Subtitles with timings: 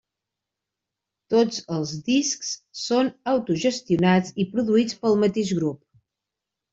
[1.33, 2.49] Tots els discs
[2.83, 5.79] són autogestionats i produïts pel mateix grup.